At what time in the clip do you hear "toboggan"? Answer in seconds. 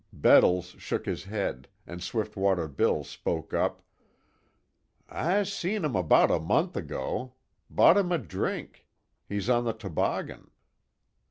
9.73-10.49